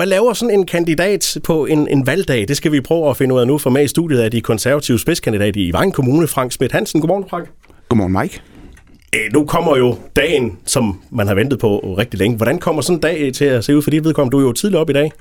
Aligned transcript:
Hvad 0.00 0.06
laver 0.06 0.32
sådan 0.32 0.58
en 0.58 0.66
kandidat 0.66 1.38
på 1.44 1.66
en, 1.66 1.88
en 1.88 2.06
valgdag? 2.06 2.48
Det 2.48 2.56
skal 2.56 2.72
vi 2.72 2.80
prøve 2.80 3.10
at 3.10 3.16
finde 3.16 3.34
ud 3.34 3.40
af 3.40 3.46
nu, 3.46 3.58
for 3.58 3.70
med 3.70 3.84
i 3.84 3.88
studiet 3.88 4.20
af 4.20 4.30
de 4.30 4.40
konservative 4.40 4.98
spidskandidat 4.98 5.56
i 5.56 5.72
Vejen 5.72 5.92
Kommune, 5.92 6.26
Frank 6.26 6.52
Schmidt 6.52 6.72
Hansen. 6.72 7.00
Godmorgen, 7.00 7.24
Frank. 7.30 7.48
Godmorgen, 7.88 8.12
Mike. 8.12 8.40
Æ, 9.12 9.18
nu 9.32 9.44
kommer 9.44 9.76
jo 9.76 9.98
dagen, 10.16 10.58
som 10.66 11.00
man 11.10 11.26
har 11.26 11.34
ventet 11.34 11.58
på 11.58 11.78
rigtig 11.98 12.18
længe. 12.18 12.36
Hvordan 12.36 12.58
kommer 12.58 12.82
sådan 12.82 12.96
en 12.96 13.00
dag 13.00 13.32
til 13.34 13.44
at 13.44 13.64
se 13.64 13.76
ud 13.76 13.82
for 13.82 13.90
dit 13.90 14.04
vedkommende? 14.04 14.32
Du 14.32 14.38
er 14.38 14.46
jo 14.46 14.52
tidligt 14.52 14.78
op 14.78 14.90
i 14.90 14.92
dag. 14.92 15.12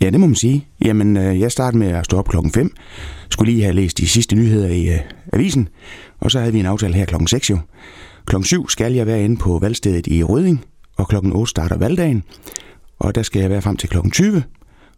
Ja, 0.00 0.10
det 0.10 0.20
må 0.20 0.26
man 0.26 0.36
sige. 0.36 0.66
Jamen, 0.84 1.16
øh, 1.16 1.40
jeg 1.40 1.52
startede 1.52 1.78
med 1.78 1.88
at 1.88 2.04
stå 2.04 2.18
op 2.18 2.28
klokken 2.28 2.52
5. 2.52 2.74
Skulle 3.30 3.52
lige 3.52 3.64
have 3.64 3.74
læst 3.74 3.98
de 3.98 4.08
sidste 4.08 4.36
nyheder 4.36 4.68
i 4.68 4.88
uh, 4.88 5.00
avisen. 5.32 5.68
Og 6.20 6.30
så 6.30 6.38
havde 6.38 6.52
vi 6.52 6.58
en 6.58 6.66
aftale 6.66 6.94
her 6.94 7.04
klokken 7.04 7.28
6 7.28 7.50
jo. 7.50 7.58
Klokken 8.26 8.44
7 8.44 8.68
skal 8.68 8.92
jeg 8.92 9.06
være 9.06 9.24
inde 9.24 9.36
på 9.36 9.58
valgstedet 9.58 10.06
i 10.06 10.22
Røding. 10.22 10.64
Og 10.96 11.08
klokken 11.08 11.32
8 11.32 11.50
starter 11.50 11.78
valgdagen 11.78 12.24
og 13.04 13.14
der 13.14 13.22
skal 13.22 13.40
jeg 13.40 13.50
være 13.50 13.62
frem 13.62 13.76
til 13.76 13.88
kl. 13.88 13.96
20, 14.12 14.42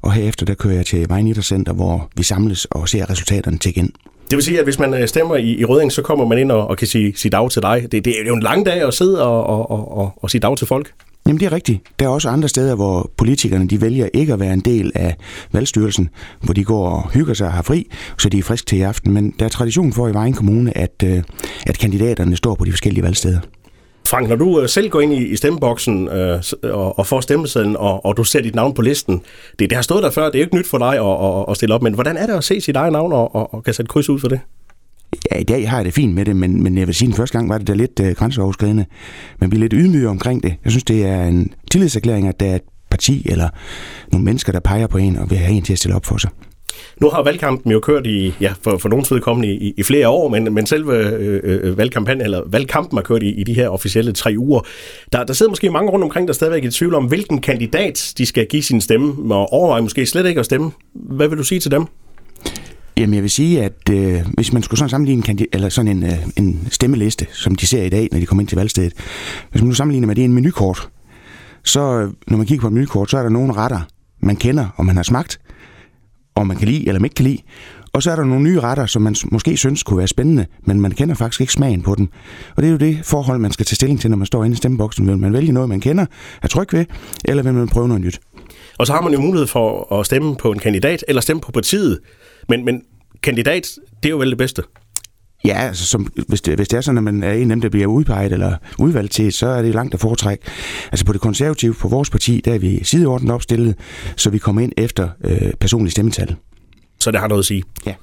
og 0.02 0.12
herefter 0.12 0.46
der 0.46 0.54
kører 0.54 0.74
jeg 0.74 0.86
til 0.86 1.08
Vejnittercenter, 1.08 1.72
hvor 1.72 2.10
vi 2.16 2.22
samles 2.22 2.64
og 2.64 2.88
ser 2.88 3.10
resultaterne 3.10 3.58
til 3.58 3.78
ind. 3.78 3.90
Det 4.30 4.36
vil 4.36 4.42
sige, 4.42 4.58
at 4.58 4.64
hvis 4.64 4.78
man 4.78 4.94
øh, 4.94 5.08
stemmer 5.08 5.36
i, 5.36 5.56
i 5.58 5.64
Røding, 5.64 5.92
så 5.92 6.02
kommer 6.02 6.26
man 6.26 6.38
ind 6.38 6.52
og, 6.52 6.66
og 6.66 6.76
kan 6.76 6.86
sige, 6.86 7.12
sige 7.16 7.30
dag 7.30 7.50
til 7.50 7.62
dig. 7.62 7.88
Det, 7.92 8.04
det 8.04 8.20
er 8.20 8.26
jo 8.26 8.34
en 8.34 8.42
lang 8.42 8.66
dag 8.66 8.82
at 8.82 8.94
sidde 8.94 9.22
og, 9.26 9.46
og, 9.46 9.98
og, 9.98 10.12
og 10.16 10.30
sige 10.30 10.40
dag 10.40 10.56
til 10.56 10.66
folk. 10.66 10.92
Jamen 11.26 11.40
det 11.40 11.46
er 11.46 11.52
rigtigt. 11.52 11.80
Der 11.98 12.04
er 12.04 12.08
også 12.08 12.28
andre 12.28 12.48
steder, 12.48 12.74
hvor 12.74 13.10
politikerne 13.16 13.68
de 13.68 13.80
vælger 13.80 14.08
ikke 14.14 14.32
at 14.32 14.40
være 14.40 14.52
en 14.52 14.60
del 14.60 14.92
af 14.94 15.16
valgstyrelsen, 15.52 16.08
hvor 16.40 16.54
de 16.54 16.64
går 16.64 16.88
og 16.88 17.10
hygger 17.10 17.34
sig 17.34 17.46
og 17.46 17.52
har 17.52 17.62
fri, 17.62 17.90
så 18.18 18.28
de 18.28 18.38
er 18.38 18.42
friske 18.42 18.66
til 18.66 18.78
i 18.78 18.82
aften. 18.82 19.12
Men 19.12 19.34
der 19.38 19.44
er 19.44 19.48
tradition 19.48 19.92
for 19.92 20.08
i 20.08 20.12
Vejen 20.12 20.32
Kommune, 20.32 20.76
at, 20.76 21.02
øh, 21.04 21.22
at 21.66 21.78
kandidaterne 21.78 22.36
står 22.36 22.54
på 22.54 22.64
de 22.64 22.72
forskellige 22.72 23.04
valgsteder. 23.04 23.40
Frank, 24.06 24.28
når 24.28 24.36
du 24.36 24.60
øh, 24.60 24.68
selv 24.68 24.90
går 24.90 25.00
ind 25.00 25.12
i, 25.12 25.26
i 25.26 25.36
stemmeboksen 25.36 26.08
øh, 26.08 26.42
og, 26.62 26.98
og 26.98 27.06
får 27.06 27.20
stemmesedlen, 27.20 27.76
og, 27.76 28.06
og 28.06 28.16
du 28.16 28.24
ser 28.24 28.40
dit 28.40 28.54
navn 28.54 28.74
på 28.74 28.82
listen, 28.82 29.22
det, 29.58 29.70
det 29.70 29.72
har 29.72 29.82
stået 29.82 30.02
der 30.02 30.10
før, 30.10 30.24
det 30.24 30.34
er 30.34 30.38
jo 30.38 30.44
ikke 30.44 30.56
nyt 30.56 30.66
for 30.66 30.78
dig 30.78 30.88
at, 30.88 31.40
at, 31.40 31.44
at 31.50 31.56
stille 31.56 31.74
op, 31.74 31.82
men 31.82 31.94
hvordan 31.94 32.16
er 32.16 32.26
det 32.26 32.32
at 32.32 32.44
se 32.44 32.60
sit 32.60 32.76
eget 32.76 32.92
navn 32.92 33.12
og, 33.12 33.34
og, 33.34 33.54
og 33.54 33.64
kan 33.64 33.74
sætte 33.74 33.88
kryds 33.88 34.08
ud 34.08 34.20
for 34.20 34.28
det? 34.28 34.40
Ja, 35.32 35.38
i 35.38 35.44
dag 35.44 35.70
har 35.70 35.76
jeg 35.76 35.84
det 35.84 35.94
fint 35.94 36.14
med 36.14 36.24
det, 36.24 36.36
men, 36.36 36.62
men 36.62 36.78
jeg 36.78 36.86
vil 36.86 36.94
sige, 36.94 37.06
at 37.06 37.10
den 37.10 37.16
første 37.16 37.38
gang 37.38 37.48
var 37.48 37.58
det 37.58 37.66
da 37.66 37.72
lidt 37.72 38.00
øh, 38.00 38.14
grænseoverskridende. 38.14 38.84
Man 39.38 39.50
bliver 39.50 39.60
lidt 39.60 39.72
ydmyg 39.76 40.06
omkring 40.06 40.42
det. 40.42 40.54
Jeg 40.64 40.72
synes, 40.72 40.84
det 40.84 41.04
er 41.06 41.24
en 41.24 41.52
tillidserklæring, 41.70 42.28
at 42.28 42.40
der 42.40 42.46
er 42.46 42.56
et 42.56 42.62
parti 42.90 43.26
eller 43.30 43.48
nogle 44.12 44.24
mennesker, 44.24 44.52
der 44.52 44.60
peger 44.60 44.86
på 44.86 44.98
en 44.98 45.16
og 45.16 45.30
vil 45.30 45.38
have 45.38 45.56
en 45.56 45.62
til 45.62 45.72
at 45.72 45.78
stille 45.78 45.96
op 45.96 46.04
for 46.04 46.16
sig. 46.16 46.30
Nu 47.00 47.08
har 47.10 47.22
valgkampen 47.22 47.72
jo 47.72 47.80
kørt 47.80 48.06
i, 48.06 48.34
ja, 48.40 48.52
for, 48.62 48.78
for 48.78 48.88
nogens 48.88 49.12
vedkommende 49.12 49.54
i, 49.54 49.74
i 49.76 49.82
flere 49.82 50.08
år, 50.08 50.28
men, 50.28 50.54
men 50.54 50.66
selve 50.66 50.96
øh, 50.96 51.40
øh, 51.44 51.78
valgkampen, 51.78 52.20
eller 52.20 52.42
valgkampen 52.46 52.98
har 52.98 53.02
kørt 53.02 53.22
i, 53.22 53.30
i 53.30 53.44
de 53.44 53.54
her 53.54 53.68
officielle 53.68 54.12
tre 54.12 54.34
uger. 54.38 54.60
Der, 55.12 55.24
der 55.24 55.32
sidder 55.32 55.50
måske 55.50 55.70
mange 55.70 55.90
rundt 55.90 56.04
omkring, 56.04 56.28
der 56.28 56.34
stadigvæk 56.34 56.64
er 56.64 56.68
i 56.68 56.70
tvivl 56.70 56.94
om, 56.94 57.04
hvilken 57.04 57.40
kandidat 57.40 58.12
de 58.18 58.26
skal 58.26 58.46
give 58.46 58.62
sin 58.62 58.80
stemme, 58.80 59.34
og 59.34 59.52
overveje 59.52 59.82
måske 59.82 60.06
slet 60.06 60.26
ikke 60.26 60.38
at 60.38 60.44
stemme. 60.44 60.70
Hvad 60.94 61.28
vil 61.28 61.38
du 61.38 61.44
sige 61.44 61.60
til 61.60 61.70
dem? 61.70 61.86
Jamen 62.96 63.14
jeg 63.14 63.22
vil 63.22 63.30
sige, 63.30 63.62
at 63.62 63.90
øh, 63.90 64.22
hvis 64.34 64.52
man 64.52 64.62
skulle 64.62 64.78
sådan 64.78 64.90
sammenligne 64.90 65.22
en, 65.28 65.46
eller 65.52 65.68
sådan 65.68 65.96
en, 65.96 66.02
øh, 66.02 66.26
en 66.36 66.68
stemmeliste, 66.70 67.26
som 67.32 67.54
de 67.54 67.66
ser 67.66 67.82
i 67.82 67.88
dag, 67.88 68.08
når 68.12 68.18
de 68.20 68.26
kommer 68.26 68.42
ind 68.42 68.48
til 68.48 68.56
valgstedet, 68.56 68.92
hvis 69.50 69.62
man 69.62 69.68
nu 69.68 69.74
sammenligner 69.74 70.06
med 70.06 70.14
det 70.14 70.24
en 70.24 70.32
menukort, 70.32 70.88
så 71.64 72.12
når 72.26 72.36
man 72.36 72.46
kigger 72.46 72.60
på 72.60 72.66
et 72.66 72.72
menukort, 72.72 73.10
så 73.10 73.18
er 73.18 73.22
der 73.22 73.30
nogle 73.30 73.52
retter, 73.52 73.80
man 74.20 74.36
kender, 74.36 74.66
og 74.76 74.86
man 74.86 74.96
har 74.96 75.02
smagt, 75.02 75.40
og 76.36 76.46
man 76.46 76.56
kan 76.56 76.68
lide 76.68 76.88
eller 76.88 77.00
man 77.00 77.04
ikke 77.04 77.14
kan 77.14 77.24
lide. 77.24 77.38
Og 77.92 78.02
så 78.02 78.10
er 78.10 78.16
der 78.16 78.24
nogle 78.24 78.44
nye 78.44 78.60
retter, 78.60 78.86
som 78.86 79.02
man 79.02 79.16
måske 79.30 79.56
synes 79.56 79.82
kunne 79.82 79.98
være 79.98 80.08
spændende, 80.08 80.46
men 80.64 80.80
man 80.80 80.90
kender 80.90 81.14
faktisk 81.14 81.40
ikke 81.40 81.52
smagen 81.52 81.82
på 81.82 81.94
dem. 81.94 82.08
Og 82.56 82.62
det 82.62 82.68
er 82.68 82.72
jo 82.72 82.78
det 82.78 82.98
forhold, 83.04 83.38
man 83.38 83.52
skal 83.52 83.66
tage 83.66 83.76
stilling 83.76 84.00
til, 84.00 84.10
når 84.10 84.16
man 84.16 84.26
står 84.26 84.44
inde 84.44 84.54
i 84.54 84.56
stemmeboksen. 84.56 85.06
Vil 85.06 85.18
man 85.18 85.32
vælge 85.32 85.52
noget, 85.52 85.68
man 85.68 85.80
kender, 85.80 86.06
er 86.42 86.48
tryg 86.48 86.72
ved, 86.72 86.84
eller 87.24 87.42
vil 87.42 87.54
man 87.54 87.68
prøve 87.68 87.88
noget 87.88 88.02
nyt? 88.02 88.20
Og 88.78 88.86
så 88.86 88.92
har 88.92 89.00
man 89.00 89.12
jo 89.12 89.20
mulighed 89.20 89.46
for 89.46 89.98
at 90.00 90.06
stemme 90.06 90.36
på 90.36 90.52
en 90.52 90.58
kandidat, 90.58 91.04
eller 91.08 91.22
stemme 91.22 91.40
på 91.40 91.52
partiet. 91.52 92.00
Men, 92.48 92.64
men 92.64 92.82
kandidat, 93.22 93.68
det 94.02 94.08
er 94.08 94.10
jo 94.10 94.18
vel 94.18 94.30
det 94.30 94.38
bedste. 94.38 94.62
Ja, 95.44 95.58
altså, 95.58 95.86
som, 95.86 96.12
hvis, 96.28 96.40
det, 96.40 96.56
hvis 96.56 96.68
det 96.68 96.76
er 96.76 96.80
sådan, 96.80 96.98
at 96.98 97.04
man 97.04 97.22
er 97.22 97.32
en 97.32 97.50
af 97.50 97.56
dem, 97.56 97.60
der 97.60 97.68
bliver 97.68 97.86
udpeget 97.86 98.32
eller 98.32 98.56
udvalgt 98.78 99.12
til, 99.12 99.32
så 99.32 99.46
er 99.46 99.62
det 99.62 99.74
langt 99.74 99.94
at 99.94 100.00
foretrække. 100.00 100.44
Altså 100.92 101.04
på 101.04 101.12
det 101.12 101.20
konservative, 101.20 101.74
på 101.74 101.88
vores 101.88 102.10
parti, 102.10 102.40
der 102.44 102.54
er 102.54 102.58
vi 102.58 102.84
sideordnet 102.84 103.34
opstillet, 103.34 103.74
så 104.16 104.30
vi 104.30 104.38
kommer 104.38 104.62
ind 104.62 104.72
efter 104.76 105.08
øh, 105.24 105.52
personlige 105.60 105.90
stemmetal. 105.90 106.36
Så 107.00 107.10
det 107.10 107.20
har 107.20 107.28
noget 107.28 107.42
at 107.42 107.46
sige. 107.46 107.62
Ja. 107.86 107.94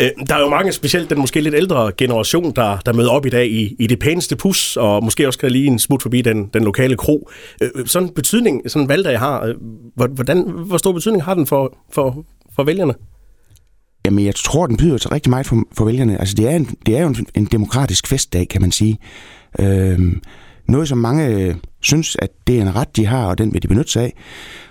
Øh, 0.00 0.10
der 0.28 0.34
er 0.34 0.40
jo 0.40 0.48
mange, 0.48 0.72
specielt 0.72 1.10
den 1.10 1.18
måske 1.18 1.40
lidt 1.40 1.54
ældre 1.54 1.92
generation, 1.96 2.52
der, 2.56 2.78
der 2.86 2.92
møder 2.92 3.10
op 3.10 3.26
i 3.26 3.30
dag 3.30 3.50
i, 3.50 3.76
i 3.78 3.86
det 3.86 3.98
pæneste 3.98 4.36
pus, 4.36 4.76
og 4.76 5.04
måske 5.04 5.26
også 5.26 5.38
kan 5.38 5.50
lige 5.50 5.66
en 5.66 5.78
smut 5.78 6.02
forbi 6.02 6.22
den, 6.22 6.46
den 6.54 6.64
lokale 6.64 6.96
kro. 6.96 7.30
Øh, 7.62 7.70
sådan 7.86 8.08
en 8.08 8.14
betydning, 8.14 8.70
sådan 8.70 8.82
en 8.82 8.88
valgdag 8.88 9.18
har, 9.18 9.44
øh, 9.44 9.54
hvordan, 10.14 10.50
hvor 10.66 10.76
stor 10.76 10.92
betydning 10.92 11.24
har 11.24 11.34
den 11.34 11.46
for, 11.46 11.78
for, 11.92 12.24
for 12.56 12.64
vælgerne? 12.64 12.94
Jamen, 14.06 14.24
jeg 14.24 14.34
tror, 14.34 14.66
den 14.66 14.76
byder 14.76 14.98
til 14.98 15.10
rigtig 15.10 15.30
meget 15.30 15.46
for, 15.46 15.62
for 15.72 15.84
vælgerne. 15.84 16.20
Altså, 16.20 16.34
det 16.34 16.48
er, 16.48 16.56
en, 16.56 16.76
det 16.86 16.96
er 16.96 17.02
jo 17.02 17.08
en, 17.08 17.26
en 17.34 17.44
demokratisk 17.44 18.06
festdag, 18.06 18.48
kan 18.48 18.60
man 18.60 18.72
sige. 18.72 18.98
Øhm, 19.58 20.22
noget, 20.68 20.88
som 20.88 20.98
mange 20.98 21.26
øh, 21.26 21.54
synes, 21.80 22.16
at 22.18 22.30
det 22.46 22.58
er 22.58 22.62
en 22.62 22.76
ret, 22.76 22.96
de 22.96 23.06
har, 23.06 23.26
og 23.26 23.38
den 23.38 23.52
vil 23.54 23.62
de 23.62 23.68
benytte 23.68 23.92
sig 23.92 24.02
af. 24.02 24.14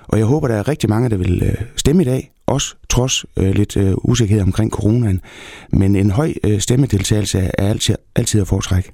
Og 0.08 0.18
jeg 0.18 0.26
håber, 0.26 0.48
der 0.48 0.56
er 0.56 0.68
rigtig 0.68 0.90
mange, 0.90 1.10
der 1.10 1.18
vil 1.18 1.44
øh, 1.44 1.56
stemme 1.76 2.02
i 2.02 2.06
dag, 2.06 2.32
også 2.48 2.76
trods 2.90 3.26
øh, 3.38 3.56
lidt 3.56 3.78
øh, 3.78 3.94
usikkerhed 3.98 4.44
omkring 4.44 4.72
coronaen. 4.72 5.22
Men 5.72 5.96
en 5.96 6.12
høj 6.12 6.34
øh, 6.44 6.60
stemmedeltagelse 6.60 7.40
er 7.40 7.68
altid, 7.70 7.96
altid 8.16 8.42
at 8.42 8.48
foretrække. 8.48 8.92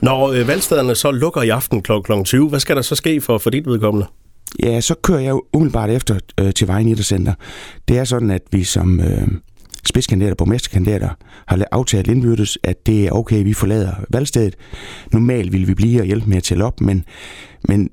Når 0.00 0.32
øh, 0.32 0.48
valgstederne 0.48 0.94
så 0.94 1.10
lukker 1.10 1.42
i 1.42 1.48
aften 1.48 1.82
kl. 1.82 1.92
kl. 2.04 2.12
20, 2.24 2.48
hvad 2.48 2.60
skal 2.60 2.76
der 2.76 2.82
så 2.82 2.94
ske 2.94 3.20
for, 3.20 3.38
for 3.38 3.50
dit 3.50 3.66
vedkommende? 3.66 4.06
Ja, 4.62 4.80
så 4.80 4.94
kører 5.02 5.20
jeg 5.20 5.34
umiddelbart 5.52 5.90
efter 5.90 6.18
øh, 6.40 6.54
til 6.54 6.68
Vejnittercenter. 6.68 7.34
Det 7.88 7.98
er 7.98 8.04
sådan, 8.04 8.30
at 8.30 8.42
vi 8.52 8.64
som 8.64 9.00
øh, 9.00 9.28
spidskandidater, 9.88 10.34
borgmesterkandidater, 10.34 11.08
har 11.46 11.64
aftalt 11.72 12.08
indbyrdes, 12.08 12.58
at 12.62 12.86
det 12.86 13.06
er 13.06 13.10
okay, 13.10 13.42
vi 13.42 13.52
forlader 13.52 13.92
valgstedet. 14.10 14.56
Normalt 15.12 15.52
vil 15.52 15.68
vi 15.68 15.74
blive 15.74 16.00
og 16.00 16.06
hjælpe 16.06 16.28
med 16.28 16.36
at 16.36 16.42
tælle 16.42 16.64
op, 16.64 16.80
men, 16.80 17.04
men 17.68 17.90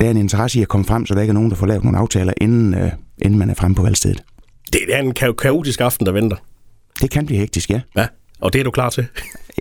der 0.00 0.06
er 0.06 0.10
en 0.10 0.16
interesse 0.16 0.58
i 0.58 0.62
at 0.62 0.68
komme 0.68 0.86
frem, 0.86 1.06
så 1.06 1.14
der 1.14 1.20
ikke 1.20 1.30
er 1.30 1.34
nogen, 1.34 1.50
der 1.50 1.56
får 1.56 1.66
lavet 1.66 1.84
nogle 1.84 1.98
aftaler, 1.98 2.32
inden, 2.40 2.74
øh, 2.74 2.90
inden 3.22 3.38
man 3.38 3.50
er 3.50 3.54
fremme 3.54 3.74
på 3.74 3.82
valgstedet. 3.82 4.22
Det 4.72 4.80
er 4.88 4.98
en 4.98 5.14
ka- 5.18 5.32
kaotisk 5.32 5.80
aften, 5.80 6.06
der 6.06 6.12
venter. 6.12 6.36
Det 7.00 7.10
kan 7.10 7.26
blive 7.26 7.38
hektisk, 7.40 7.70
ja. 7.70 7.80
Ja, 7.96 8.06
og 8.40 8.52
det 8.52 8.58
er 8.58 8.64
du 8.64 8.70
klar 8.70 8.90
til? 8.90 9.06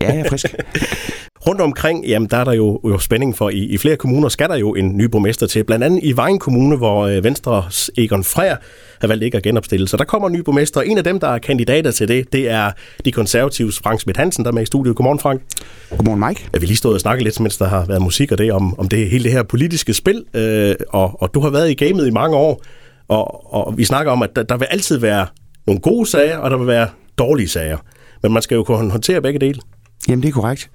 Ja, 0.01 0.13
jeg 0.13 0.19
er 0.19 0.29
frisk. 0.29 0.55
Rundt 1.47 1.61
omkring, 1.61 2.05
jamen 2.05 2.29
der 2.29 2.37
er 2.37 2.43
der 2.43 2.53
jo, 2.53 2.79
jo 2.83 2.99
spænding 2.99 3.37
for, 3.37 3.49
i, 3.49 3.57
i 3.57 3.77
flere 3.77 3.95
kommuner 3.95 4.29
skal 4.29 4.49
der 4.49 4.55
jo 4.55 4.75
en 4.75 4.97
ny 4.97 5.03
borgmester 5.03 5.47
til. 5.47 5.63
Blandt 5.63 5.85
andet 5.85 5.99
i 6.03 6.15
Vejen 6.15 6.39
Kommune, 6.39 6.77
hvor 6.77 7.05
øh, 7.05 7.23
Venstres 7.23 7.91
Egon 7.97 8.23
Frær 8.23 8.55
har 9.01 9.07
valgt 9.07 9.23
ikke 9.23 9.37
at 9.37 9.43
genopstille. 9.43 9.87
Så 9.87 9.97
der 9.97 10.03
kommer 10.03 10.27
en 10.27 10.33
ny 10.33 10.39
borgmester, 10.39 10.79
og 10.79 10.87
en 10.87 10.97
af 10.97 11.03
dem, 11.03 11.19
der 11.19 11.27
er 11.27 11.37
kandidater 11.37 11.91
til 11.91 12.07
det, 12.07 12.33
det 12.33 12.49
er 12.49 12.71
de 13.05 13.11
konservatives 13.11 13.79
Frank 13.79 13.99
Schmidt 13.99 14.17
Hansen, 14.17 14.45
der 14.45 14.51
er 14.51 14.53
med 14.53 14.63
i 14.63 14.65
studiet. 14.65 14.95
Godmorgen, 14.95 15.19
Frank. 15.19 15.41
Godmorgen, 15.89 16.23
Mike. 16.27 16.49
Vi 16.61 16.65
lige 16.65 16.77
stået 16.77 16.93
og 16.93 17.01
snakket 17.01 17.23
lidt, 17.23 17.39
mens 17.39 17.57
der 17.57 17.67
har 17.67 17.85
været 17.85 18.01
musik 18.01 18.31
og 18.31 18.37
det, 18.37 18.51
om, 18.51 18.79
om 18.79 18.87
det 18.87 19.09
hele 19.09 19.23
det 19.23 19.31
her 19.31 19.43
politiske 19.43 19.93
spil, 19.93 20.23
øh, 20.33 20.75
og, 20.89 21.21
og 21.21 21.33
du 21.33 21.39
har 21.39 21.49
været 21.49 21.71
i 21.71 21.73
gamet 21.73 22.07
i 22.07 22.11
mange 22.11 22.37
år, 22.37 22.63
og, 23.07 23.53
og 23.53 23.77
vi 23.77 23.85
snakker 23.85 24.11
om, 24.11 24.21
at 24.23 24.29
der, 24.35 24.43
der 24.43 24.57
vil 24.57 24.65
altid 24.65 24.97
være 24.97 25.27
nogle 25.67 25.81
gode 25.81 26.09
sager, 26.09 26.37
og 26.37 26.51
der 26.51 26.57
vil 26.57 26.67
være 26.67 26.87
dårlige 27.17 27.47
sager. 27.47 27.77
Men 28.23 28.33
man 28.33 28.41
skal 28.41 28.55
jo 28.55 28.63
kunne 28.63 28.91
håndtere 28.91 29.21
begge 29.21 29.39
dele. 29.39 29.61
Jamen, 30.07 30.23
det 30.23 30.29
er 30.29 30.33
korrekt. 30.33 30.69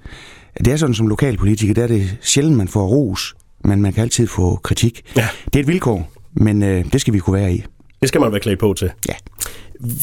Det 0.57 0.67
er 0.67 0.77
sådan 0.77 0.95
som 0.95 1.07
lokalpolitiker, 1.07 1.73
der 1.73 1.83
er 1.83 1.87
det 1.87 2.17
sjældent, 2.21 2.57
man 2.57 2.67
får 2.67 2.87
ros, 2.87 3.35
men 3.63 3.81
man 3.81 3.93
kan 3.93 4.03
altid 4.03 4.27
få 4.27 4.55
kritik. 4.55 5.01
Ja. 5.15 5.27
Det 5.45 5.55
er 5.55 5.59
et 5.59 5.67
vilkår, 5.67 6.11
men 6.33 6.63
øh, 6.63 6.85
det 6.93 7.01
skal 7.01 7.13
vi 7.13 7.19
kunne 7.19 7.39
være 7.39 7.53
i. 7.53 7.63
Det 8.01 8.09
skal 8.09 8.21
man 8.21 8.31
være 8.31 8.39
klædt 8.39 8.59
på 8.59 8.73
til. 8.73 8.91
Ja. 9.09 9.13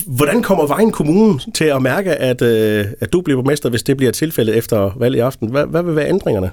Hvordan 0.06 0.42
kommer 0.42 0.66
Vejen 0.66 0.90
Kommune 0.90 1.40
til 1.54 1.64
at 1.64 1.82
mærke, 1.82 2.10
at, 2.10 2.42
øh, 2.42 2.86
at 3.00 3.12
du 3.12 3.20
bliver 3.20 3.36
borgmester, 3.36 3.70
hvis 3.70 3.82
det 3.82 3.96
bliver 3.96 4.12
tilfældet 4.12 4.56
efter 4.56 4.90
valg 4.98 5.16
i 5.16 5.18
aften? 5.18 5.50
Hvad, 5.50 5.66
hvad 5.66 5.82
vil 5.82 5.96
være 5.96 6.08
ændringerne? 6.08 6.50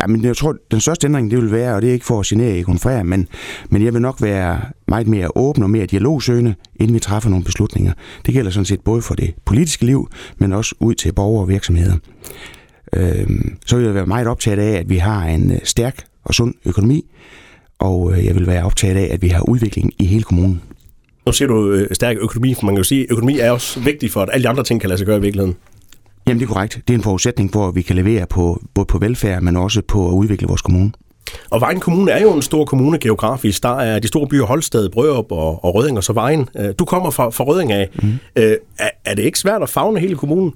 Ja, 0.00 0.06
men 0.06 0.24
jeg 0.24 0.36
tror, 0.36 0.56
den 0.70 0.80
største 0.80 1.06
ændring, 1.06 1.30
det 1.30 1.38
vil 1.38 1.52
være, 1.52 1.74
og 1.74 1.82
det 1.82 1.88
er 1.88 1.92
ikke 1.92 2.06
for 2.06 2.20
at 2.20 2.26
genere 2.26 2.58
Egon 2.58 2.78
Frær, 2.78 3.02
men, 3.02 3.28
men 3.70 3.84
jeg 3.84 3.92
vil 3.92 4.02
nok 4.02 4.22
være 4.22 4.60
meget 4.88 5.06
mere 5.06 5.28
åben 5.36 5.62
og 5.62 5.70
mere 5.70 5.86
dialogsøgende, 5.86 6.54
inden 6.76 6.94
vi 6.94 7.00
træffer 7.00 7.30
nogle 7.30 7.44
beslutninger. 7.44 7.92
Det 8.26 8.34
gælder 8.34 8.50
sådan 8.50 8.64
set 8.64 8.80
både 8.80 9.02
for 9.02 9.14
det 9.14 9.34
politiske 9.44 9.86
liv, 9.86 10.08
men 10.38 10.52
også 10.52 10.74
ud 10.80 10.94
til 10.94 11.12
borgere 11.12 11.42
og 11.42 11.48
virksomheder. 11.48 11.94
Øhm, 12.92 13.56
så 13.66 13.76
vil 13.76 13.84
jeg 13.84 13.94
være 13.94 14.06
meget 14.06 14.26
optaget 14.26 14.58
af, 14.58 14.78
at 14.78 14.90
vi 14.90 14.96
har 14.96 15.26
en 15.26 15.50
øh, 15.50 15.58
stærk 15.64 16.04
og 16.24 16.34
sund 16.34 16.54
økonomi, 16.64 17.04
og 17.78 18.12
øh, 18.12 18.24
jeg 18.24 18.34
vil 18.34 18.46
være 18.46 18.64
optaget 18.64 18.96
af, 18.96 19.08
at 19.14 19.22
vi 19.22 19.28
har 19.28 19.48
udvikling 19.48 19.92
i 19.98 20.04
hele 20.04 20.22
kommunen. 20.22 20.62
Nu 21.26 21.32
siger 21.32 21.48
du 21.48 21.72
øh, 21.72 21.88
stærk 21.92 22.16
økonomi, 22.20 22.54
for 22.54 22.66
man 22.66 22.74
kan 22.74 22.78
jo 22.78 22.84
sige, 22.84 23.02
at 23.02 23.06
økonomi 23.10 23.38
er 23.38 23.50
også 23.50 23.80
vigtig 23.80 24.10
for, 24.10 24.22
at 24.22 24.28
alle 24.32 24.44
de 24.44 24.48
andre 24.48 24.64
ting 24.64 24.80
kan 24.80 24.88
lade 24.88 24.98
sig 24.98 25.06
gøre 25.06 25.18
i 25.18 25.20
virkeligheden. 25.20 25.56
Jamen 26.28 26.40
det 26.40 26.48
er 26.48 26.52
korrekt. 26.52 26.74
Det 26.88 26.94
er 26.94 26.98
en 26.98 27.02
forudsætning 27.02 27.52
for, 27.52 27.68
at 27.68 27.74
vi 27.74 27.82
kan 27.82 27.96
levere 27.96 28.26
på, 28.26 28.62
både 28.74 28.86
på 28.86 28.98
velfærd, 28.98 29.42
men 29.42 29.56
også 29.56 29.82
på 29.88 30.08
at 30.08 30.12
udvikle 30.12 30.48
vores 30.48 30.62
kommune. 30.62 30.92
Og 31.50 31.60
Vejen 31.60 31.80
Kommune 31.80 32.10
er 32.10 32.22
jo 32.22 32.32
en 32.34 32.42
stor 32.42 32.64
kommune 32.64 32.98
geografisk. 32.98 33.62
Der 33.62 33.76
er 33.76 33.98
de 33.98 34.08
store 34.08 34.26
byer 34.26 34.44
Holsted, 34.44 34.88
Brørup 34.88 35.32
og, 35.32 35.64
og 35.64 35.74
Rødding 35.74 35.96
og 35.96 36.04
så 36.04 36.12
Vejen. 36.12 36.48
Du 36.78 36.84
kommer 36.84 37.10
fra, 37.10 37.30
fra 37.30 37.44
Rødding 37.44 37.72
af. 37.72 37.88
Mm. 38.02 38.12
Øh, 38.36 38.56
er, 38.78 38.90
er 39.04 39.14
det 39.14 39.22
ikke 39.22 39.38
svært 39.38 39.62
at 39.62 39.68
fagne 39.68 40.00
hele 40.00 40.16
kommunen? 40.16 40.52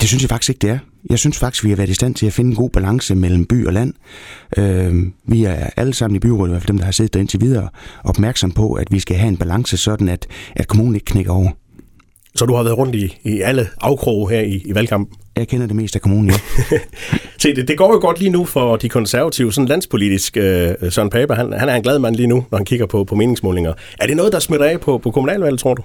Det 0.00 0.08
synes 0.08 0.22
jeg 0.22 0.28
faktisk 0.28 0.50
ikke, 0.50 0.58
det 0.58 0.70
er. 0.70 0.78
Jeg 1.10 1.18
synes 1.18 1.38
faktisk, 1.38 1.64
vi 1.64 1.68
har 1.68 1.76
været 1.76 1.88
i 1.88 1.94
stand 1.94 2.14
til 2.14 2.26
at 2.26 2.32
finde 2.32 2.50
en 2.50 2.56
god 2.56 2.70
balance 2.70 3.14
mellem 3.14 3.46
by 3.46 3.66
og 3.66 3.72
land. 3.72 3.94
Øh, 4.56 4.94
vi 5.26 5.44
er 5.44 5.70
alle 5.76 5.94
sammen 5.94 6.16
i 6.16 6.18
byrådet, 6.18 6.48
i 6.48 6.52
hvert 6.52 6.62
fald 6.62 6.68
dem, 6.68 6.78
der 6.78 6.84
har 6.84 6.92
siddet 6.92 7.14
der 7.14 7.20
indtil 7.20 7.40
videre, 7.40 7.68
opmærksom 8.04 8.52
på, 8.52 8.72
at 8.72 8.88
vi 8.90 8.98
skal 8.98 9.16
have 9.16 9.28
en 9.28 9.36
balance, 9.36 9.76
sådan 9.76 10.08
at, 10.08 10.26
at 10.56 10.68
kommunen 10.68 10.94
ikke 10.94 11.04
knækker 11.04 11.32
over. 11.32 11.50
Så 12.34 12.46
du 12.46 12.54
har 12.54 12.62
været 12.62 12.78
rundt 12.78 12.94
i, 12.94 13.18
i 13.24 13.40
alle 13.40 13.68
afkroge 13.80 14.30
her 14.30 14.40
i, 14.40 14.62
i 14.64 14.74
valgkampen? 14.74 15.16
Jeg 15.36 15.48
kender 15.48 15.66
det 15.66 15.76
meste 15.76 15.96
af 15.96 16.00
kommunen, 16.00 16.30
ja. 16.30 16.36
Se, 17.38 17.54
det, 17.54 17.68
det 17.68 17.78
går 17.78 17.92
jo 17.92 17.98
godt 18.00 18.18
lige 18.18 18.30
nu 18.30 18.44
for 18.44 18.76
de 18.76 18.88
konservative, 18.88 19.52
sådan 19.52 19.68
landspolitisk. 19.68 20.36
Øh, 20.36 20.74
Søren 20.90 21.10
Pape, 21.10 21.34
han, 21.34 21.52
han 21.52 21.68
er 21.68 21.74
en 21.74 21.82
glad 21.82 21.98
mand 21.98 22.16
lige 22.16 22.26
nu, 22.26 22.44
når 22.50 22.58
han 22.58 22.64
kigger 22.64 22.86
på, 22.86 23.04
på 23.04 23.14
meningsmålinger. 23.14 23.72
Er 24.00 24.06
det 24.06 24.16
noget, 24.16 24.32
der 24.32 24.38
smitter 24.38 24.66
af 24.66 24.80
på, 24.80 24.98
på 24.98 25.10
kommunalvalget, 25.10 25.60
tror 25.60 25.74
du? 25.74 25.82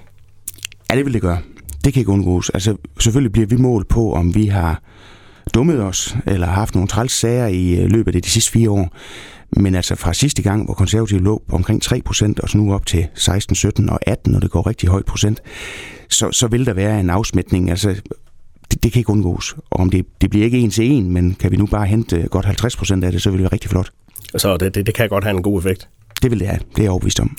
Ja, 0.90 0.96
det 0.96 1.04
vil 1.04 1.14
det 1.14 1.22
gøre. 1.22 1.38
Det 1.84 1.92
kan 1.92 2.00
ikke 2.00 2.12
undgås. 2.12 2.50
Altså, 2.50 2.76
selvfølgelig 3.00 3.32
bliver 3.32 3.46
vi 3.46 3.56
målt 3.56 3.88
på, 3.88 4.12
om 4.12 4.34
vi 4.34 4.46
har 4.46 4.82
dummet 5.54 5.82
os, 5.82 6.16
eller 6.26 6.46
haft 6.46 6.74
nogle 6.74 6.88
træls 6.88 7.12
sager 7.12 7.46
i 7.46 7.74
øh, 7.74 7.90
løbet 7.90 8.16
af 8.16 8.22
de 8.22 8.30
sidste 8.30 8.52
fire 8.52 8.70
år. 8.70 8.96
Men 9.56 9.74
altså 9.74 9.96
fra 9.96 10.12
sidste 10.12 10.42
gang, 10.42 10.64
hvor 10.64 10.74
konservative 10.74 11.20
lå 11.20 11.42
på 11.48 11.56
omkring 11.56 11.82
3 11.82 12.02
procent, 12.04 12.40
og 12.40 12.48
så 12.48 12.58
nu 12.58 12.74
op 12.74 12.86
til 12.86 13.06
16, 13.14 13.56
17 13.56 13.90
og 13.90 13.98
18, 14.06 14.34
og 14.34 14.42
det 14.42 14.50
går 14.50 14.66
rigtig 14.66 14.88
højt 14.88 15.04
procent, 15.04 15.42
så, 16.08 16.32
så 16.32 16.46
vil 16.46 16.66
der 16.66 16.72
være 16.72 17.00
en 17.00 17.10
afsmætning. 17.10 17.70
Altså, 17.70 17.88
det, 18.70 18.82
det 18.82 18.92
kan 18.92 19.00
ikke 19.00 19.10
undgås. 19.10 19.54
Og 19.70 19.80
om 19.80 19.90
det, 19.90 20.06
det 20.20 20.30
bliver 20.30 20.44
ikke 20.44 20.58
en 20.58 20.70
til 20.70 20.90
en, 20.90 21.12
men 21.12 21.34
kan 21.34 21.50
vi 21.50 21.56
nu 21.56 21.66
bare 21.66 21.86
hente 21.86 22.28
godt 22.30 22.46
50 22.46 22.76
procent 22.76 23.04
af 23.04 23.12
det, 23.12 23.22
så 23.22 23.30
vil 23.30 23.38
det 23.38 23.42
være 23.42 23.52
rigtig 23.52 23.70
flot. 23.70 23.90
Så 24.36 24.56
det, 24.56 24.74
det, 24.74 24.86
det 24.86 24.94
kan 24.94 25.08
godt 25.08 25.24
have 25.24 25.36
en 25.36 25.42
god 25.42 25.58
effekt? 25.58 25.88
Det 26.22 26.30
vil 26.30 26.40
det 26.40 26.48
have. 26.48 26.60
Det 26.70 26.78
er 26.78 26.82
jeg 26.82 26.90
overbevist 26.90 27.20
om. 27.20 27.36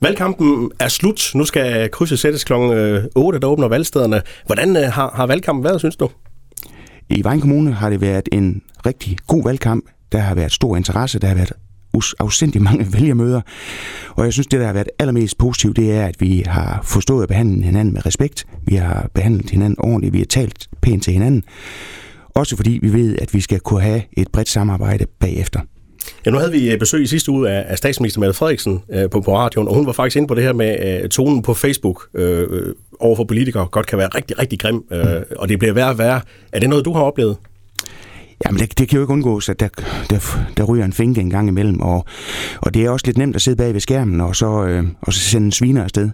Valgkampen 0.00 0.70
er 0.80 0.88
slut. 0.88 1.30
Nu 1.34 1.44
skal 1.44 1.90
krydset 1.90 2.18
sættes 2.18 2.44
kl. 2.44 2.52
8, 2.52 3.38
der 3.40 3.46
åbner 3.46 3.68
valgstederne. 3.68 4.22
Hvordan 4.46 4.76
øh, 4.76 4.82
har, 4.82 5.12
har 5.14 5.26
valgkampen 5.26 5.64
været, 5.64 5.80
synes 5.80 5.96
du? 5.96 6.10
I 7.08 7.24
Vejen 7.24 7.40
Kommune 7.40 7.72
har 7.72 7.90
det 7.90 8.00
været 8.00 8.28
en 8.32 8.62
rigtig 8.86 9.16
god 9.26 9.44
valgkamp. 9.44 9.84
Der 10.12 10.18
har 10.18 10.34
været 10.34 10.52
stor 10.52 10.76
interesse, 10.76 11.18
der 11.18 11.28
har 11.28 11.34
været 11.34 11.52
afsindig 12.18 12.62
mange 12.62 12.86
vælgermøder. 12.94 13.40
Og 14.10 14.24
jeg 14.24 14.32
synes, 14.32 14.46
det 14.46 14.60
der 14.60 14.66
har 14.66 14.72
været 14.72 14.88
allermest 14.98 15.38
positivt, 15.38 15.76
det 15.76 15.92
er, 15.92 16.06
at 16.06 16.16
vi 16.20 16.42
har 16.46 16.80
forstået 16.84 17.22
at 17.22 17.28
behandle 17.28 17.64
hinanden 17.64 17.94
med 17.94 18.06
respekt. 18.06 18.46
Vi 18.66 18.74
har 18.74 19.10
behandlet 19.14 19.50
hinanden 19.50 19.76
ordentligt. 19.78 20.12
Vi 20.12 20.18
har 20.18 20.26
talt 20.26 20.68
pænt 20.82 21.02
til 21.02 21.12
hinanden. 21.12 21.42
Også 22.34 22.56
fordi 22.56 22.78
vi 22.82 22.92
ved, 22.92 23.18
at 23.18 23.34
vi 23.34 23.40
skal 23.40 23.60
kunne 23.60 23.82
have 23.82 24.02
et 24.12 24.28
bredt 24.32 24.48
samarbejde 24.48 25.06
bagefter. 25.20 25.60
Ja, 26.26 26.30
nu 26.30 26.38
havde 26.38 26.52
vi 26.52 26.76
besøg 26.76 27.02
i 27.02 27.06
sidste 27.06 27.30
uge 27.30 27.50
af, 27.50 27.78
statsminister 27.78 28.20
Mette 28.20 28.34
Frederiksen 28.34 28.82
øh, 28.92 29.10
på, 29.10 29.20
på 29.20 29.36
radioen, 29.36 29.68
og 29.68 29.74
hun 29.74 29.86
var 29.86 29.92
faktisk 29.92 30.16
inde 30.16 30.28
på 30.28 30.34
det 30.34 30.44
her 30.44 30.52
med 30.52 31.02
øh, 31.02 31.08
tonen 31.08 31.42
på 31.42 31.54
Facebook 31.54 32.08
øh, 32.14 32.74
over 33.00 33.16
for 33.16 33.24
politikere 33.24 33.66
godt 33.66 33.86
kan 33.86 33.98
være 33.98 34.08
rigtig, 34.08 34.38
rigtig 34.38 34.60
grim, 34.60 34.84
øh, 34.92 35.04
mm. 35.04 35.22
og 35.36 35.48
det 35.48 35.58
bliver 35.58 35.74
værre 35.74 35.90
og 35.90 35.98
værre. 35.98 36.20
Er 36.52 36.60
det 36.60 36.68
noget, 36.68 36.84
du 36.84 36.92
har 36.92 37.02
oplevet? 37.02 37.36
Jamen, 38.46 38.60
det, 38.60 38.78
det 38.78 38.88
kan 38.88 38.96
jo 38.96 39.02
ikke 39.02 39.12
undgås, 39.12 39.48
at 39.48 39.60
der, 39.60 39.68
der, 40.10 40.18
der 40.56 40.64
ryger 40.64 40.84
en 40.84 40.92
finger 40.92 41.20
en 41.20 41.30
gang 41.30 41.48
imellem, 41.48 41.80
og, 41.80 42.04
og 42.60 42.74
det 42.74 42.84
er 42.84 42.90
også 42.90 43.06
lidt 43.06 43.18
nemt 43.18 43.36
at 43.36 43.42
sidde 43.42 43.56
bag 43.56 43.72
ved 43.72 43.80
skærmen, 43.80 44.20
og 44.20 44.36
så, 44.36 44.64
øh, 44.64 44.84
og 45.00 45.12
så 45.12 45.20
sende 45.20 45.44
en 45.44 45.52
sviner 45.52 45.82
afsted. 45.82 46.10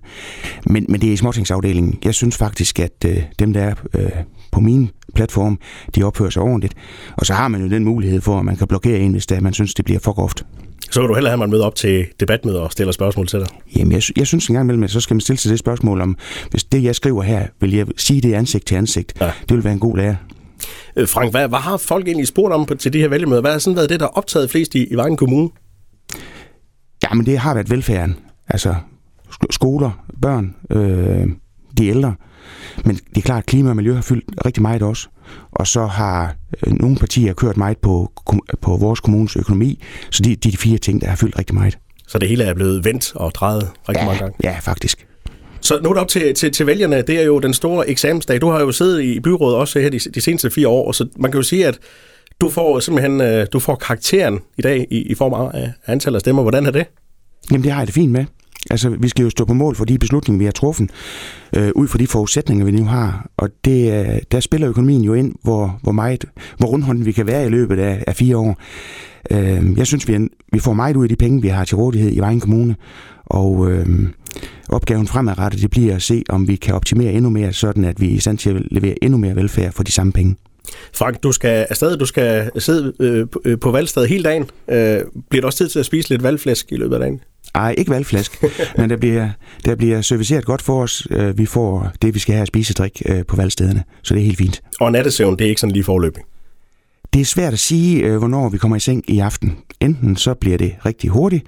Men, 0.66 0.86
men 0.88 1.00
det 1.00 1.08
er 1.08 1.12
i 1.12 1.16
småtingsafdelingen. 1.16 1.98
Jeg 2.04 2.14
synes 2.14 2.36
faktisk, 2.36 2.80
at 2.80 3.04
øh, 3.06 3.22
dem, 3.38 3.52
der 3.52 3.60
er 3.60 3.74
øh, 3.94 4.10
på 4.52 4.60
min 4.60 4.90
platform, 5.14 5.58
de 5.94 6.02
opfører 6.02 6.30
sig 6.30 6.42
ordentligt. 6.42 6.74
Og 7.16 7.26
så 7.26 7.34
har 7.34 7.48
man 7.48 7.62
jo 7.62 7.68
den 7.68 7.84
mulighed 7.84 8.20
for, 8.20 8.38
at 8.38 8.44
man 8.44 8.56
kan 8.56 8.66
blokere 8.66 8.98
en, 8.98 9.12
hvis 9.12 9.26
det, 9.26 9.42
man 9.42 9.52
synes, 9.52 9.74
det 9.74 9.84
bliver 9.84 10.00
for 10.00 10.12
groft. 10.12 10.46
Så 10.90 11.00
vil 11.00 11.08
du 11.08 11.14
hellere 11.14 11.30
have, 11.30 11.34
at 11.34 11.38
man 11.38 11.50
møder 11.50 11.64
op 11.64 11.74
til 11.74 12.06
debatmøder 12.20 12.60
og 12.60 12.72
stiller 12.72 12.92
spørgsmål 12.92 13.26
til 13.26 13.38
dig? 13.38 13.48
Jamen, 13.76 13.92
jeg, 13.92 14.02
jeg 14.16 14.26
synes 14.26 14.48
en 14.48 14.54
gang 14.54 14.64
imellem, 14.64 14.82
at 14.82 14.90
så 14.90 15.00
skal 15.00 15.14
man 15.14 15.20
stille 15.20 15.38
sig 15.38 15.50
det 15.50 15.58
spørgsmål 15.58 16.00
om, 16.00 16.16
hvis 16.50 16.64
det, 16.64 16.82
jeg 16.82 16.94
skriver 16.94 17.22
her, 17.22 17.46
vil 17.60 17.74
jeg 17.74 17.86
sige 17.96 18.20
det 18.20 18.32
ansigt 18.34 18.66
til 18.66 18.74
ansigt. 18.74 19.12
Ja. 19.20 19.30
Det 19.48 19.56
vil 19.56 19.64
være 19.64 19.72
en 19.72 19.80
god 19.80 19.96
lærer. 19.96 20.14
Øh, 20.96 21.08
Frank, 21.08 21.30
hvad, 21.30 21.48
hvad 21.48 21.58
har 21.58 21.76
folk 21.76 22.06
egentlig 22.06 22.26
spurgt 22.26 22.54
om 22.54 22.66
på, 22.66 22.74
til 22.74 22.92
de 22.92 22.98
her 22.98 23.08
vælgemøder? 23.08 23.40
Hvad 23.40 23.52
har 23.52 23.58
sådan 23.58 23.76
været 23.76 23.90
det, 23.90 24.00
der 24.00 24.06
har 24.06 24.10
optaget 24.10 24.50
flest 24.50 24.74
i, 24.74 24.84
i 24.84 24.94
Vejen 24.94 25.16
Kommune? 25.16 25.48
Jamen, 27.02 27.26
det 27.26 27.38
har 27.38 27.54
været 27.54 27.70
velfærden. 27.70 28.16
Altså 28.48 28.74
skoler, 29.50 30.04
børn, 30.22 30.54
øh, 30.70 31.26
de 31.78 31.86
ældre. 31.86 32.14
Men 32.84 32.96
det 32.96 33.16
er 33.16 33.20
klart, 33.20 33.38
at 33.38 33.46
klima 33.46 33.70
og 33.70 33.76
miljø 33.76 33.94
har 33.94 34.02
fyldt 34.02 34.24
rigtig 34.46 34.62
meget 34.62 34.82
også. 34.82 35.08
Og 35.52 35.66
så 35.66 35.86
har 35.86 36.34
øh, 36.66 36.72
nogle 36.72 36.96
partier 36.96 37.32
kørt 37.32 37.56
meget 37.56 37.78
på, 37.78 38.12
på 38.60 38.76
vores 38.76 39.00
kommunes 39.00 39.36
økonomi. 39.36 39.82
Så 40.10 40.22
det 40.22 40.44
de, 40.44 40.50
de 40.50 40.56
fire 40.56 40.78
ting, 40.78 41.00
der 41.00 41.08
har 41.08 41.16
fyldt 41.16 41.38
rigtig 41.38 41.54
meget. 41.54 41.78
Så 42.08 42.18
det 42.18 42.28
hele 42.28 42.44
er 42.44 42.54
blevet 42.54 42.84
vendt 42.84 43.12
og 43.14 43.32
drejet 43.34 43.70
rigtig 43.88 44.00
ja, 44.02 44.06
mange 44.06 44.18
gange? 44.18 44.36
Ja, 44.44 44.58
faktisk. 44.60 45.05
Så 45.66 45.80
nu 45.82 45.94
op 45.94 46.08
til, 46.08 46.34
til, 46.34 46.52
til 46.52 46.66
vælgerne, 46.66 47.02
det 47.02 47.20
er 47.20 47.22
jo 47.22 47.38
den 47.38 47.54
store 47.54 47.88
eksamensdag. 47.88 48.40
Du 48.40 48.48
har 48.48 48.60
jo 48.60 48.72
siddet 48.72 49.02
i 49.02 49.20
byrådet 49.20 49.56
også 49.56 49.80
her 49.80 49.90
de, 49.90 49.98
de 49.98 50.20
seneste 50.20 50.50
fire 50.50 50.68
år, 50.68 50.92
så 50.92 51.08
man 51.16 51.30
kan 51.30 51.38
jo 51.38 51.42
sige, 51.42 51.66
at 51.66 51.78
du 52.40 52.50
får 52.50 52.80
simpelthen 52.80 53.20
øh, 53.20 53.46
du 53.52 53.58
får 53.58 53.74
karakteren 53.74 54.40
i 54.58 54.62
dag 54.62 54.86
i, 54.90 55.02
i 55.02 55.14
form 55.14 55.50
af 55.54 55.72
antallet 55.86 56.16
af 56.16 56.20
stemmer. 56.20 56.42
Hvordan 56.42 56.66
er 56.66 56.70
det? 56.70 56.86
Jamen, 57.50 57.64
det 57.64 57.72
har 57.72 57.80
jeg 57.80 57.86
det 57.86 57.94
fint 57.94 58.12
med. 58.12 58.24
Altså, 58.70 58.90
vi 58.90 59.08
skal 59.08 59.22
jo 59.22 59.30
stå 59.30 59.44
på 59.44 59.54
mål 59.54 59.76
for 59.76 59.84
de 59.84 59.98
beslutninger, 59.98 60.38
vi 60.38 60.44
har 60.44 60.52
truffet, 60.52 60.90
øh, 61.56 61.70
ud 61.74 61.88
fra 61.88 61.98
de 61.98 62.06
forudsætninger, 62.06 62.64
vi 62.64 62.70
nu 62.70 62.84
har. 62.84 63.30
Og 63.36 63.48
det, 63.64 63.92
øh, 63.92 64.18
der 64.32 64.40
spiller 64.40 64.68
økonomien 64.68 65.02
jo 65.02 65.14
ind, 65.14 65.34
hvor, 65.42 65.78
hvor, 65.82 65.92
meget, 65.92 66.24
hvor 66.58 66.68
rundhånden 66.68 67.06
vi 67.06 67.12
kan 67.12 67.26
være 67.26 67.46
i 67.46 67.48
løbet 67.48 67.78
af, 67.78 68.04
af 68.06 68.16
fire 68.16 68.36
år. 68.36 68.58
Øh, 69.30 69.78
jeg 69.78 69.86
synes, 69.86 70.08
vi, 70.08 70.14
er, 70.14 70.28
vi 70.52 70.58
får 70.58 70.72
meget 70.72 70.96
ud 70.96 71.02
af 71.02 71.08
de 71.08 71.16
penge, 71.16 71.42
vi 71.42 71.48
har 71.48 71.64
til 71.64 71.76
rådighed 71.76 72.12
i 72.12 72.18
Vejen 72.18 72.40
Kommune. 72.40 72.76
Og 73.26 73.70
øh, 73.70 73.86
opgaven 74.68 75.06
fremadrettet, 75.06 75.62
det 75.62 75.70
bliver 75.70 75.94
at 75.94 76.02
se, 76.02 76.22
om 76.28 76.48
vi 76.48 76.56
kan 76.56 76.74
optimere 76.74 77.12
endnu 77.12 77.30
mere, 77.30 77.52
sådan 77.52 77.84
at 77.84 78.00
vi 78.00 78.06
er 78.06 78.14
i 78.14 78.18
stand 78.18 78.38
til 78.38 78.50
at 78.50 78.62
levere 78.70 79.04
endnu 79.04 79.18
mere 79.18 79.36
velfærd 79.36 79.72
for 79.72 79.82
de 79.82 79.92
samme 79.92 80.12
penge. 80.12 80.36
Frank, 80.94 81.22
du 81.22 81.32
skal 81.32 81.66
afsted, 81.70 81.96
du 81.96 82.06
skal 82.06 82.50
sidde 82.58 82.92
øh, 83.00 83.26
øh 83.44 83.58
på 83.58 83.70
valgstedet 83.70 84.08
hele 84.08 84.24
dagen. 84.24 84.42
Øh, 84.42 85.00
bliver 85.28 85.40
det 85.40 85.44
også 85.44 85.58
tid 85.58 85.68
til 85.68 85.78
at 85.78 85.86
spise 85.86 86.08
lidt 86.08 86.22
valgflæsk 86.22 86.72
i 86.72 86.76
løbet 86.76 86.94
af 86.94 87.00
dagen? 87.00 87.20
Ej, 87.54 87.74
ikke 87.78 87.90
valgflæsk, 87.90 88.42
men 88.78 88.90
der 88.90 88.96
bliver, 88.96 89.28
der 89.64 89.74
bliver 89.74 90.00
serviceret 90.00 90.44
godt 90.44 90.62
for 90.62 90.82
os. 90.82 91.06
Øh, 91.10 91.38
vi 91.38 91.46
får 91.46 91.92
det, 92.02 92.14
vi 92.14 92.18
skal 92.18 92.34
have 92.34 92.42
at 92.42 92.48
spise 92.48 92.72
og 92.72 92.76
drikke 92.76 93.12
øh, 93.12 93.26
på 93.26 93.36
valgstederne, 93.36 93.84
så 94.02 94.14
det 94.14 94.20
er 94.20 94.24
helt 94.24 94.38
fint. 94.38 94.62
Og 94.80 94.92
nattesøvn, 94.92 95.38
det 95.38 95.44
er 95.44 95.48
ikke 95.48 95.60
sådan 95.60 95.72
lige 95.72 95.84
forløbig? 95.84 96.22
Det 97.12 97.20
er 97.20 97.24
svært 97.24 97.52
at 97.52 97.58
sige, 97.58 98.18
hvornår 98.18 98.48
vi 98.48 98.58
kommer 98.58 98.76
i 98.76 98.80
seng 98.80 99.10
i 99.10 99.18
aften. 99.18 99.56
Enten 99.80 100.16
så 100.16 100.34
bliver 100.34 100.58
det 100.58 100.74
rigtig 100.86 101.10
hurtigt, 101.10 101.44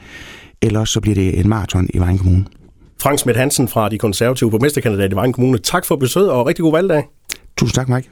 eller 0.63 0.85
så 0.85 1.01
bliver 1.01 1.15
det 1.15 1.39
en 1.39 1.49
maraton 1.49 1.89
i 1.95 1.99
Vejen 1.99 2.19
Kommune. 2.19 2.45
Frank 3.03 3.19
Smidt 3.19 3.37
Hansen 3.37 3.69
fra 3.69 3.89
de 3.89 3.99
konservative 3.99 4.51
borgmesterkandidater 4.51 5.13
i 5.13 5.17
Vejen 5.17 5.33
Kommune. 5.33 5.59
Tak 5.59 5.85
for 5.85 5.97
besøget 5.97 6.31
og 6.31 6.47
rigtig 6.47 6.63
god 6.63 6.73
valgdag. 6.73 7.05
Tusind 7.57 7.75
tak, 7.75 7.89
Mike. 7.89 8.09